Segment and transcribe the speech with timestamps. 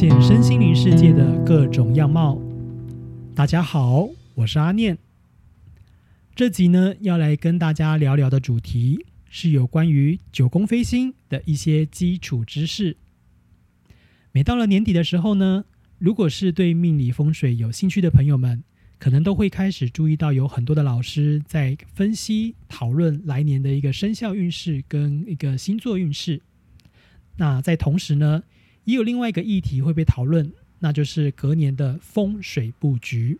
[0.00, 2.40] 现身心灵世界的各种样貌。
[3.34, 4.96] 大家好，我是阿念。
[6.36, 12.96] 这集呢，要来跟大家聊聊的主题是有关于九宫飞星的一些基础知识。
[14.30, 15.64] 每到了年底的时候呢，
[15.98, 18.62] 如果是对命理风水有兴趣的朋友们，
[19.00, 26.40] 可能都会开始注意到有很多的老师在分析讨论来年的一个生肖运势跟一个星座运势。
[27.36, 28.44] 那在同时呢，
[28.88, 33.38] 也有另外一个议题会被讨论，那就是隔年的风水布局。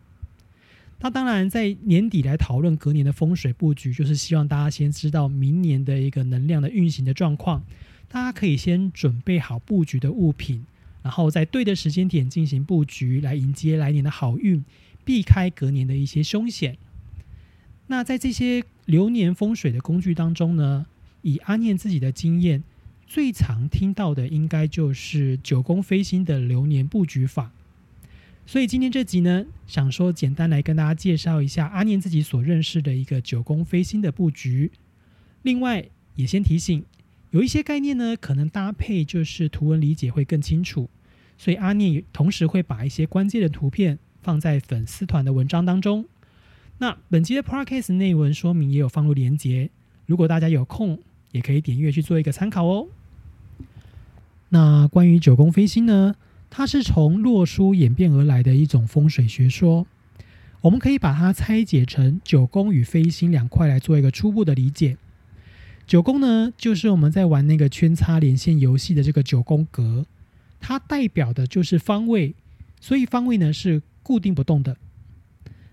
[1.00, 7.64] 那当然，在年底来讨论隔年的风水布局，就是希望大家先知道明年的一个能量的运行的状况，
[8.08, 10.66] 大家可以先准备好布局的物品，
[11.02, 14.62] 然后在对的时间点进行布局，来迎接来年的好运，
[15.06, 16.76] 避开隔年的一些凶险。
[17.86, 20.84] 那在这些流年风水的工具当中呢，
[21.22, 22.62] 以阿念自己的经验，
[23.08, 27.50] 最常听到的应该就是九宫飞星的流年布局法。
[28.44, 34.70] 所以今天这集呢，想说简单来跟大家介绍一下阿念自己所认识的一个九宫飞星的布局。
[35.40, 35.86] 另外
[36.16, 36.84] 也先提醒，
[37.30, 40.90] 有一些概念呢，可能搭配就是图文理解会更清楚。
[41.38, 46.04] 所以阿念也同时会把一些关键的图片放在粉丝团的文章当中。
[46.76, 49.70] 那本集的 podcast 内文说明也有放入连结，
[50.04, 50.98] 如果大家有空，
[51.32, 52.88] 也可以点阅去做一个参考哦。
[54.50, 56.14] 那关于九宫飞星呢？
[56.50, 59.86] 它是从洛书演变而来的一种风水学说，
[60.62, 64.96] 我们可以把它拆解成九宫与飞星两块来做一个初步的理解。
[65.86, 70.06] 九宫呢，就是我们在玩那个圈叉连线游戏的这个九宫格，
[70.58, 72.34] 它代表的就是方位，
[72.80, 74.78] 所以方位呢是固定不动的。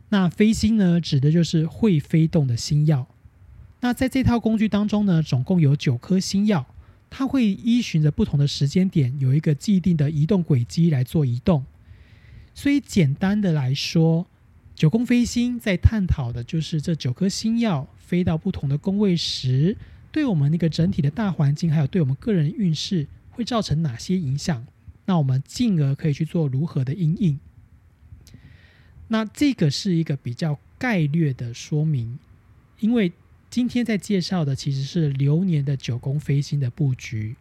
[0.09, 3.07] 那飞星呢，指的就是会飞动的星耀。
[3.79, 6.65] 那在这套工具当中呢，总共有九颗星耀。
[7.09, 11.65] 它会依循着不同的时间点，有一个既定的移动轨迹来做移动。
[12.53, 14.27] 所以简单的来说，
[14.75, 19.77] 九宫飞星在探讨的就是这九颗星耀飞到不同的宫位时，
[20.11, 24.65] 对我们那个整体的大环境，还有对我们个人运势会造成哪些影响？
[25.05, 27.39] 那我们进而可以去做如何的应应。
[29.07, 32.19] 那这个是一个比较概略的说明，
[32.79, 33.13] 因为。
[33.55, 37.37] 今天在介绍的其实是流年的九宫飞星的布局。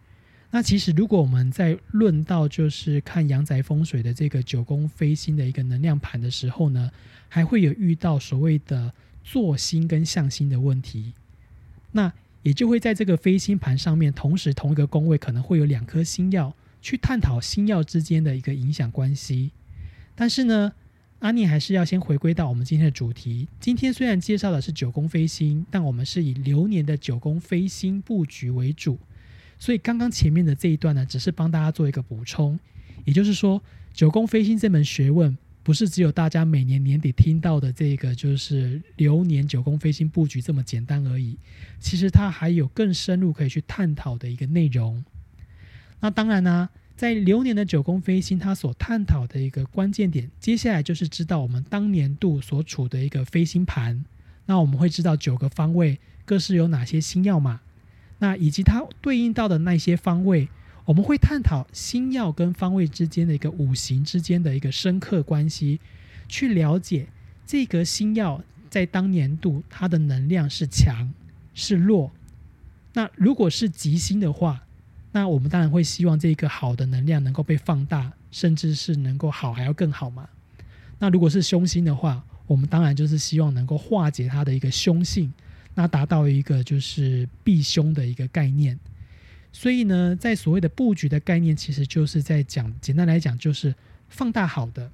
[0.53, 6.89] 那其实如果我们在论到就是看阳宅风水的这个九宫飞星的一个能量盘的时候呢，
[7.29, 8.93] 还会有遇到所谓的
[9.25, 11.13] 坐星跟向星的问题。
[11.91, 12.13] 那
[12.45, 19.51] 也就会在这个飞星盘上面，同时同一个宫位可能会有两颗星耀，去探讨星耀之间的一个影响关系。
[20.15, 20.75] 但是呢？
[21.25, 23.49] 阿尼还是要先回归到我们今天的主题。
[23.59, 28.99] 今天虽然介绍的是九宫飞星，但我们是以流年的九宫飞星布局为主，
[29.59, 32.61] 所以刚刚前面的这一段呢，只是帮大家做一个补充。
[33.07, 33.63] 也就是说，
[33.95, 41.39] 九宫飞星这门学问，不是只有大家每年年底听到的这个就是流年九宫飞星布局这么简单而已。
[41.81, 45.03] 其实它还有更深入可以去探讨的一个内容。
[46.01, 46.69] 那当然呢。
[46.97, 54.05] 在流年的九宫飞星，它所探讨的一个关键点，接下来就是知道我们当年度所处的一个飞星盘。
[54.47, 57.61] 那我们会知道九个方位各是有哪些星耀嘛？
[58.19, 60.49] 那以及它对应到的那些方位，
[60.85, 65.81] 我们会探讨星耀跟方位之间的一个五行之间的一个深刻关系，
[66.29, 67.09] 去了解
[67.45, 71.13] 这个星耀在当年度它的能量是强
[71.55, 72.13] 是弱。
[72.93, 74.65] 那如果是吉星的话，
[75.17, 80.29] 那我们当然会希望这个好的能量能够被放大，甚至是能够好还要更好嘛。
[80.99, 85.33] 那如果是凶星的话，我们当然就是希望能够化解它的一个凶性，
[85.73, 88.77] 那达到一个就是避凶的一个概念。
[89.53, 93.73] 所以呢，在所谓的布局的概念，其实就是在讲，简单来讲就是
[94.09, 94.91] 放大好的，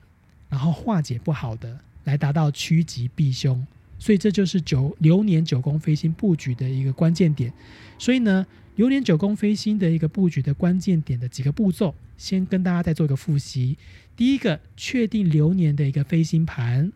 [0.50, 3.66] 然后化解不好的，来达到趋吉避凶。
[3.98, 7.50] 所以这就是九流年九宫飞星布局的一个关键点。
[7.98, 8.46] 所以呢。
[8.80, 13.76] 流年九宫飞星的一个布局的关键点的几个步骤，先跟大家再做一个复习。
[14.16, 16.90] 第一个，确定流年的一个飞星盘；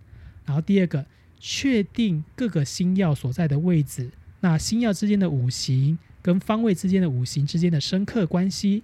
[0.46, 1.04] 然后第二个，
[1.38, 4.10] 确定各个星耀所在的位置，
[4.40, 8.82] 那星耀之间的五行跟方位之间的五行之间的深刻关系。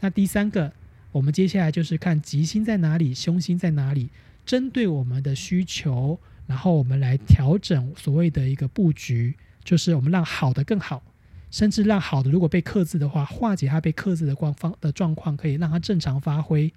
[0.00, 0.70] 那第三个，
[1.12, 4.10] 我们接下来就是看吉星在哪里，凶星在哪里，
[4.44, 9.34] 针对我们的需求，然后我们来调整所谓的一个布局，
[9.64, 11.02] 就是我们让好的更好。
[11.50, 16.72] 甚至让好的，如果被克制的话，化解它被克制的光方的状况，可以让它正常发挥。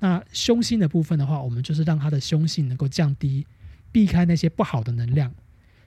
[0.00, 3.46] 那凶星的部分的话，我们就是让它的凶性能够降低，
[3.92, 5.32] 避开那些不好的能量。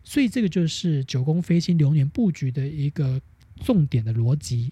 [0.03, 3.21] 所以这个就是九宫飞星流年布局的一个
[3.63, 4.71] 重点的逻辑。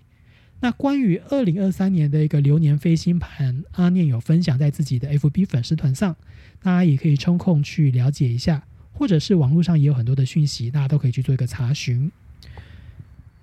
[0.59, 6.15] 那关于二零二三年的一个流年飞星盘，阿念有分享在自己的 FB 粉丝团上，
[6.63, 12.11] 大家也可以抽空去了解一下，或者是网络上也有很多的讯息，大家都可以去做一个查询。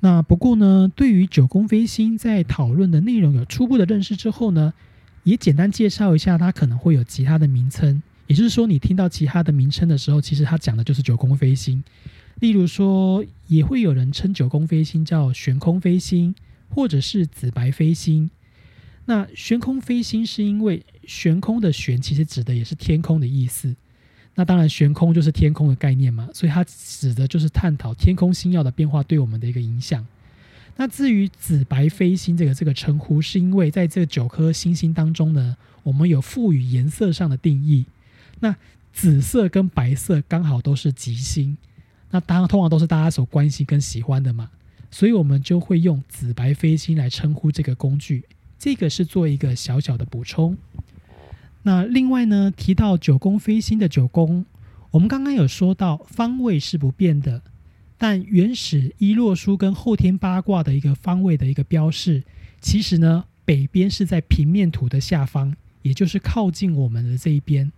[0.04, 4.74] 那不过呢，对于九宫飞星在讨论的内容有初步的认识之后呢，
[5.22, 11.82] 也简单介绍一下它可能会有其他的名称，也就是说，你听到其他的名称的时候，其实它讲的就是九宫飞星。
[12.40, 16.34] 例如说，也会有人称九宫飞星叫悬空飞星。
[16.70, 18.28] 或者是紫白飞星，
[19.04, 23.76] 那悬空飞星是因为悬空的悬其实指的也是天空的意思。
[24.34, 30.04] 那当然，悬空就是天空的概念嘛，所以它指的就是探讨天空星耀的变化对我们的一个影响。
[30.76, 37.86] 那至于紫白飞星这个这个称呼，是因为在这九颗星星当中呢，我们有赋予颜色上的定义。
[38.40, 38.56] 那
[38.92, 41.56] 紫色跟白色刚好都是吉星，
[42.10, 44.50] 那当然通常都是大家所关心跟喜欢的嘛。
[44.90, 48.24] 所以我们就会用紫白飞星来称呼这个工具，
[48.58, 50.56] 这个是做一个小小的补充。
[51.64, 54.46] 那另外呢，提到九宫飞星的九宫，
[54.92, 57.42] 我们刚刚有说到方位是不变的，
[57.98, 62.22] 但原始一洛书跟后天八卦的一个方位的一个标示，
[62.60, 67.72] 其实呢，北边是在平面图的下方，也就是靠近我们的这一边。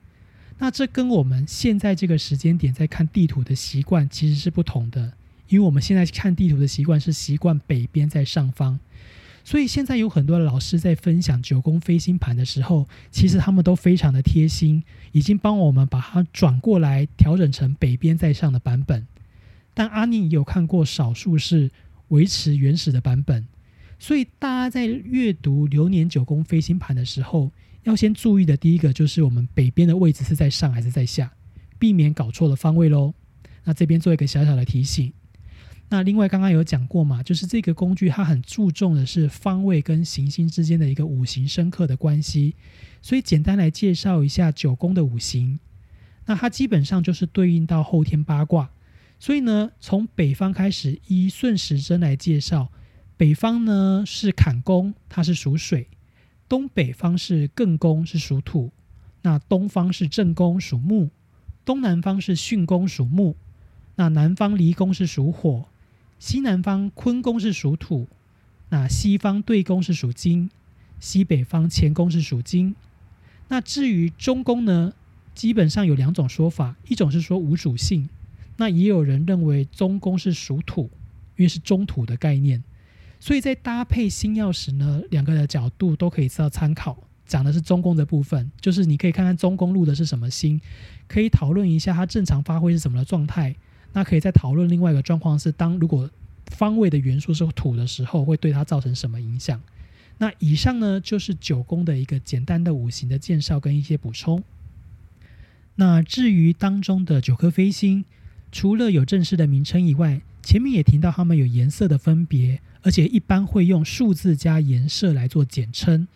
[0.58, 5.12] 那这跟我们现在这个时间点在看地图的习惯其实是不同的。
[5.48, 8.80] 因为我们现在看地图的习惯是习惯北边在上方，
[9.46, 14.82] 所以现在有很多老师在分享九宫飞星盘的时候，其实他们都非常的贴心，
[15.12, 19.06] 已经帮我们把它转过来调整成北边在上的版本。
[19.72, 21.70] 但阿宁有看过少数是
[22.08, 23.46] 维持原始的版本，
[24.00, 27.52] 所以大家在阅读流年九宫飞星盘的时候，
[27.84, 31.32] 要先注意的第一个就是我们北边的位置是在上还是在下，
[31.78, 33.14] 避免搞错了方位喽。
[33.62, 35.12] 那这边做一个小小的提醒。
[35.88, 42.56] 那另外刚刚有讲过嘛，就是这个工具它很注重的是方位跟行星之间的一个五行深刻的关系，
[43.00, 45.60] 所以简单来介绍一下九宫的五行。
[46.24, 48.68] 那它基本上就是对应到后天八卦，
[49.20, 52.72] 所以呢，从北方开始依顺时针来介绍，
[53.16, 55.84] 北方呢是坎宫，它是属水；
[56.48, 58.72] 东北方是艮宫，是属土；
[59.22, 61.10] 那东方是正宫，属木；
[61.64, 63.36] 东南方是巽宫，属木；
[63.94, 65.68] 那南方离宫是属火。
[66.18, 68.06] 西南方坤宫是属土，
[68.70, 70.50] 那西方对宫是属金，
[70.98, 72.74] 西北方乾宫是属金。
[73.48, 74.92] 那至于中宫呢，
[75.34, 78.08] 基本上有两种说法，一种是说无主性，
[78.56, 80.90] 那也有人认为中宫是属土，
[81.36, 82.64] 因为是中土的概念。
[83.20, 86.96] 所以在搭配星耀时呢，两个的角度都可以做参考。
[87.26, 90.60] 讲的是中宫的部分，就是你可以看看中宫录的是什么星，
[91.08, 93.56] 可以讨论一下它正常发挥是什么的状态。
[93.96, 96.10] 那可以再讨论另外一个状况是，当如果
[96.48, 99.58] 方位的元素是土的时候，会对它造成什么影响？
[100.18, 104.44] 那以上呢就是九宫的一个简单的五行的介绍跟一些补充。
[105.76, 108.04] 那至于当中的九颗飞星，
[108.52, 116.06] 除了有正式的名称以外，前面也提到它们有颜色的分别，而且一般会用数字加颜色来做简称。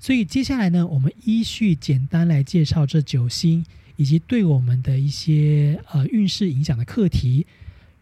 [0.00, 3.64] 所以接下来呢，我们依序简单来介绍这九星。
[3.98, 7.44] 以及对我们的一些呃运势影响的课题，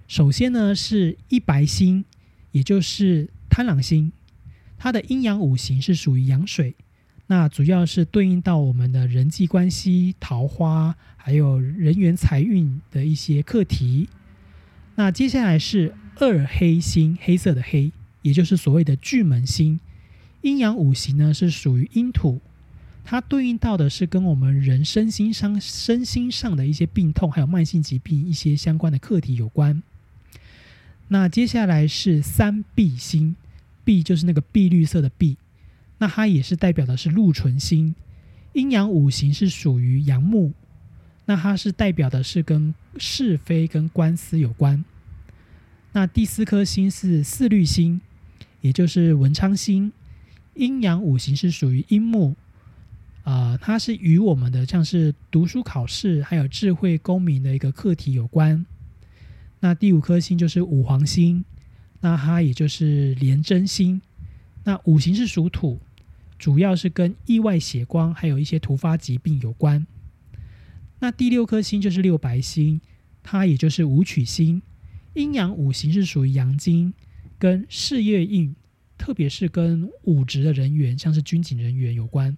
[0.07, 2.05] 首先呢是一白星，
[2.53, 4.12] 也就是贪狼星，
[4.76, 6.75] 它的阴阳五行是属于阳水，
[7.29, 14.11] 那主要是对应到我们的人际关系、桃花，还有人员财运的一些课题。
[14.97, 19.81] 那接下来是二黑星，黑色的黑，也就是所谓的巨门星，
[20.43, 22.43] 阴阳五行呢是属于阴土。
[23.09, 29.81] 它对应到的是跟我们人身心上、身心上的一些病痛，还有慢性疾病一些相关的课题有关。
[31.07, 33.37] 那接下来是三碧星，
[33.85, 35.37] 碧就是那个碧绿色的碧，
[35.99, 37.95] 那它也是代表的是禄存星，
[38.55, 40.53] 阴阳五行是属于阳木，
[41.27, 44.85] 那它是代表的是跟是非跟官司有关。
[45.93, 48.01] 那第四颗星是四绿星，
[48.63, 49.93] 也就是文昌星，
[50.55, 52.35] 阴阳五行是属于阴木。
[53.26, 58.64] 啊，它是与我们的像是读书考试，还有智慧公民的一个课题有关。
[59.59, 61.45] 那第五颗星就是五黄星，
[62.00, 64.00] 那它也就是廉贞星。
[64.62, 65.80] 那五行是属土，
[66.38, 69.85] 主要是跟意外血光，还有一些突发疾病有关。
[71.00, 72.80] 那第六颗星就是六白星，
[73.25, 74.62] 它也就是武曲星，
[75.14, 76.95] 阴阳五行是属于阳金，
[77.40, 78.54] 跟事业运，
[78.97, 82.37] 特别是跟武职的人员，像是军警人员有关。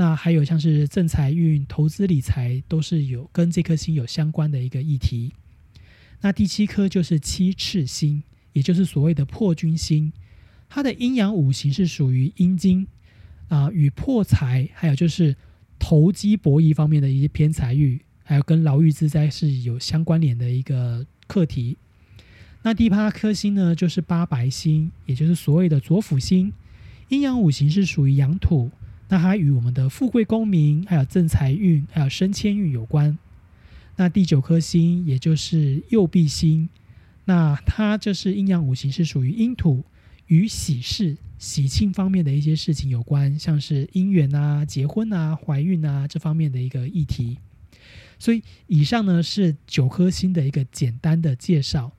[0.00, 5.30] 那还有像是正财运、投资理财，都是有跟这颗星有相关的一个议题。
[6.22, 8.22] 那第七颗就是七赤星，
[8.54, 10.10] 也就是所谓的破军星，
[10.70, 12.86] 它的阴阳五行是属于阴金
[13.48, 15.36] 啊，与破财，还有就是
[15.78, 21.76] 投机博弈方面的一些偏财运，还有跟牢狱之灾是有相关联的一个课题。
[22.62, 26.50] 那第八颗星呢，就是八白星，也就是所谓的左辅星，
[27.10, 28.70] 阴阳五行是属于阳土，
[29.10, 33.18] 那它与我们的富贵功名、还有正财运、还有升迁运有关。
[33.96, 36.70] 那第九颗星，也就是右弼星，
[37.26, 39.84] 那它就是阴阳五行是属于阴土。
[40.28, 47.36] 与喜事、喜庆方面的一些事情有关，像是姻缘啊、结婚啊、怀孕啊这方面的一个议题。
[48.16, 51.90] 所以以上呢是九颗星的一个简单的介绍。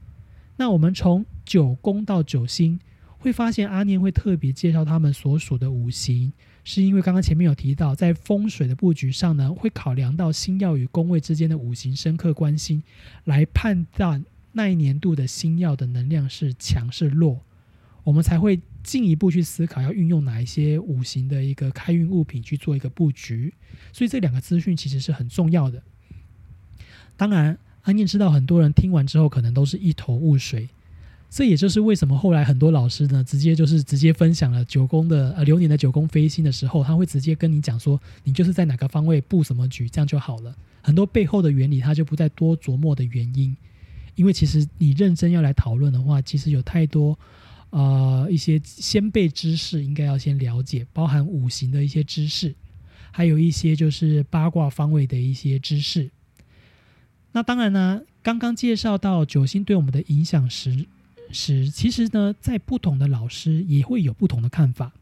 [0.56, 2.80] 那我们从九宫到九星，
[3.18, 6.32] 会发现阿念会特别介绍他们所属的五行，
[6.64, 12.84] 是因为刚刚前面有提到，在风水的布局上呢，会考量到星耀与宫位之间的五行深刻关系，
[13.26, 17.42] 来判断那一年度的星耀的能量是强是弱。
[18.04, 23.54] 我们才会进一步去思考要运用哪一些五行的一个开运物品去做一个布局，
[23.94, 25.84] 所以这两个资讯其实是很重要的。
[27.16, 30.70] 当然，安念知道很多人听完之后可能都是一头雾水，
[31.34, 40.54] 这也就是为什么后来很多老师呢，直接就是直接分享了九宫的呃流年的九宫飞星的时候，他会直接跟你讲说，你就是在哪个方位布什么局，这样就好了。
[40.82, 43.56] 很多背后的原理他就不再多琢磨的原因，
[44.16, 47.18] 因为其实你认真要来讨论的话，其实有太多。
[47.70, 52.54] 呃，一些先辈知识应该要先了解，包含五行的一些知识，
[53.12, 56.12] 还有一些就是八卦方位的一些知识。
[57.32, 60.86] 那当然呢，刚刚介绍到九星对我们的影响时，
[61.34, 64.94] 时其实呢，在不同的老师也会有不同的看法。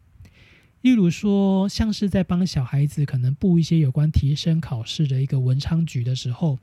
[0.82, 6.58] 例如说，像是在帮小孩子可能布一些有关提升考试的一个文昌局的时候，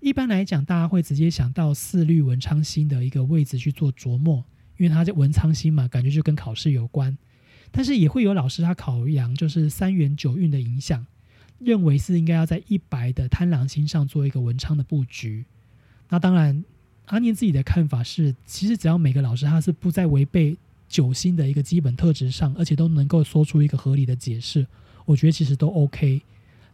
[0.00, 4.44] 一般来讲，大家会直接想到四律文昌星的一个位置去做琢磨。
[4.78, 7.18] 因为他在文昌星嘛，感觉就跟考试有关，
[7.72, 11.04] 但是也会有老师他考量就是三元九运的影响，
[11.58, 15.44] 认为是应该要在一白的贪狼星上做一个文昌的布局。
[16.10, 16.64] 那当然，
[17.08, 20.56] 阿念自己的看法是，其实只要每个老师他是不在违背
[20.88, 24.66] 九星的一个基本特质上，而且都能够说出一个合理的解释，
[25.04, 26.22] 我觉得其实都 OK。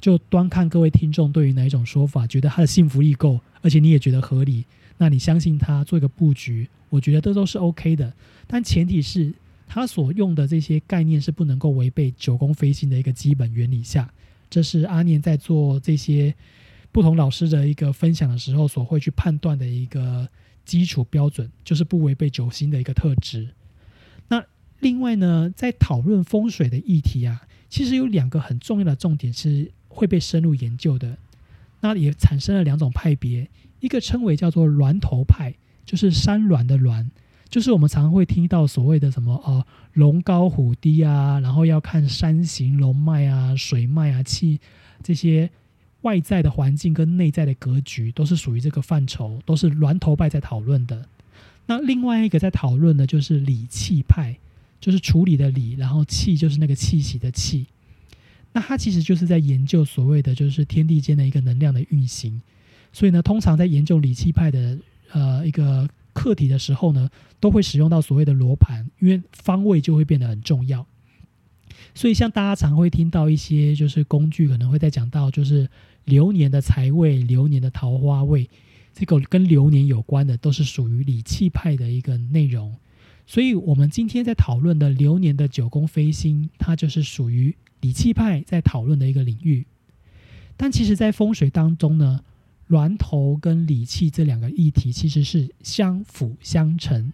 [0.00, 4.64] 就端看各位听众对于哪一种说法，觉得他的信服力够，而且你也觉得合理。
[4.98, 8.12] 那你相信他做一个布局，我觉得这都是 OK 的，
[8.46, 9.32] 但前提是
[9.66, 14.10] 他所用的这些概念是不能够违背九宫飞星的一个基本原理下。
[14.50, 16.34] 这是阿念在做这些
[16.94, 20.28] 不同老师的一个分享的时候所会去判断的一个
[20.64, 23.48] 基础标准，就是不违背九星的一个特质。
[24.28, 24.40] 那
[24.78, 31.18] 另外呢，在讨论风水的议题啊，其实有两个很重要的重点是会被深入研究的，
[31.80, 33.50] 那也产生了两种派别。
[33.80, 35.52] 一个称为叫做峦头派，
[35.84, 37.10] 就是山峦的峦，
[37.48, 44.60] 就是我们常常会听到所谓的什么呃龙高虎低啊，然后要看山形龙脉啊、水脉啊、气
[45.02, 45.50] 这些
[46.04, 51.08] 外在的环境跟内在的格局，都是属于这个范畴，都是峦头派在讨论的。
[51.66, 54.38] 那另外一个在讨论的就是理气派，
[54.80, 57.66] 就是处理的理，然后气就是那个气息的气。
[58.52, 62.40] 那它其实就是在研究所谓的就是天地间的一个能量的运行。
[62.92, 64.78] 所以呢，通常在研究理气派的
[65.10, 70.86] 呃一个课题的时候呢，都会使用到所谓的罗盘，因为方位就会变得很重要。
[71.94, 75.68] 所以像大家常会听到一些就是工具，可能会在讲到就是
[76.04, 78.48] 流年的财位、流年的桃花位，
[78.92, 82.74] 这个跟流年有关的都是属于理气派的一个内容。
[83.26, 89.64] 所以我们今天在讨论的流年的九宫飞星，它就是属于理气派在讨论的一个领域。
[90.56, 92.20] 但其实，在风水当中呢。
[92.68, 97.12] 峦头跟理气这两个议题其实是相辅相成，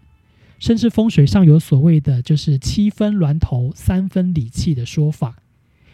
[0.60, 5.42] 甚至风水上有所谓的就是七分峦头三分理气的说法，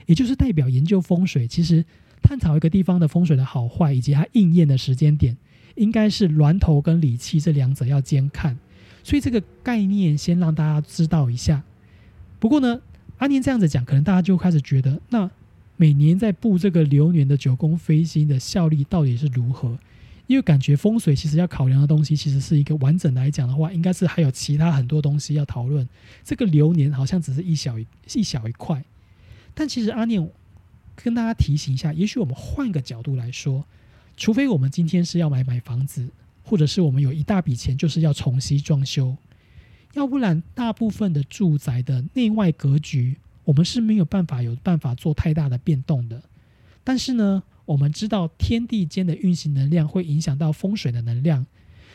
[0.05, 1.83] 也就是代表研究风水，其实
[2.21, 5.35] 探讨一个地方的风水的好坏以及它应验的时间点，
[5.77, 8.59] 应该是峦头跟理气这两者要兼看。
[9.03, 11.63] 所以这个概念先让大家知道一下。
[12.39, 12.79] 不过呢，
[13.17, 15.31] 阿年这样子讲，可能大家就开始觉得那。
[15.79, 19.79] 每年在布这个流年的九宫飞星的效力到底是如何？
[20.27, 25.89] 因为感觉风水其实要考量的东西，其实是一个完整来讲的话，应该是还有其他很多东西要讨论。
[26.25, 28.85] 这个流年好像只是一小一小一块，
[29.55, 30.29] 但其实阿念
[30.95, 33.65] 跟大家提醒一下，也许我们换个角度来说，
[34.17, 36.09] 除非我们今天是要买买房子，
[36.43, 39.17] 或者是我们有一大笔钱就是要重新装修，
[39.95, 43.17] 要不然大部分的住宅的内外格局。
[43.45, 46.21] 我们是没有办法有办法做太大的变动的，
[46.83, 51.45] 但是呢，我们知道天地间的运行能量会影响到风水的能量，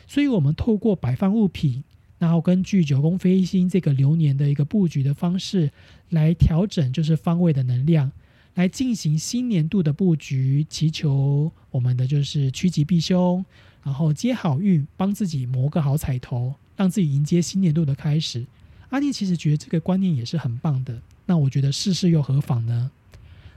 [0.06, 1.84] 所以我们透过摆放物品，
[2.20, 5.72] 然后根据九宫飞星这个流年的一个布局的方式
[6.10, 8.12] 来调整，就是方位的能量，
[8.56, 13.44] 来进行新年度的布局，祈求我们的就是趋吉避凶，
[13.82, 18.46] 然后接好运，帮自己谋个好彩头，让自己迎接新年度的开始。
[18.90, 21.02] 阿念其实觉得这个观念也是很棒的。
[21.26, 22.92] 那我觉得世事又何妨呢？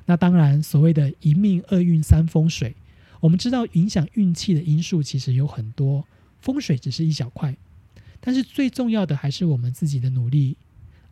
[0.07, 2.75] 那当然，所谓的一命二运三风水，
[3.21, 6.07] 我们知道影响运气的因素其实有很多，
[6.41, 7.57] 风水只是一小块。
[8.21, 10.57] 但是最重要的还是我们自己的努力，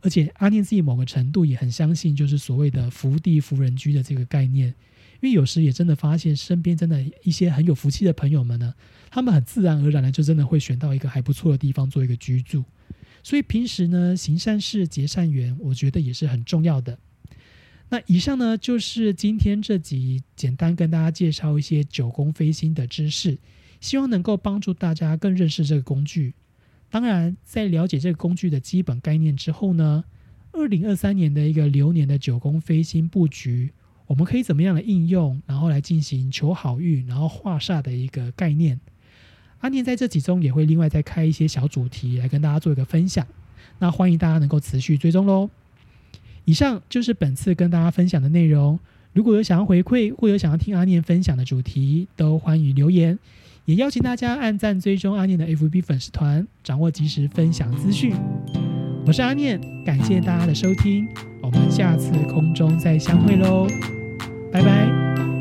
[0.01, 4.75] 而且阿念自己某个程度也很相信，就是所谓的福地福人居的这个概念。
[5.21, 8.75] 因为有时也真的发现，身边真的一些很有福气的朋友们呢，
[9.09, 12.65] 他们很自然而然的就真的会选到一个还不错的地方做一个居住。
[13.23, 16.99] 所以平时呢，行善事结善缘，我觉得也是很重要的。
[17.93, 23.37] 那以上呢，就是今天这集简单跟大家介绍一些九宫飞星的知识，
[23.83, 26.33] 希望能够帮助大家更认识这个工具。
[26.89, 30.05] 当然，在了解这个工具的基本概念之后呢，
[30.53, 33.75] 二零二三年的一个流年的九宫飞星布局，
[34.07, 38.81] 我们可以怎么样的应用，然后来进行求好运，然后化煞的一个概念。
[39.59, 43.27] 阿念在这集中也会另外再开一些小主题来跟大家做一个分享，
[43.81, 45.51] 那欢迎大家能够持续追踪喽。
[46.45, 48.79] 以上就是本次跟大家分享的内容，
[49.13, 53.19] 如果有想要回馈或有想要听阿念分享的主题，都欢迎留言。
[53.65, 58.13] 也邀请大家按赞追踪阿念的 FB 粉丝团，掌握及时分享资讯。
[59.07, 61.07] 我是阿念，感谢大家的收听，
[61.43, 63.69] 我们下次空中再相会喽，
[64.53, 65.32] 拜拜。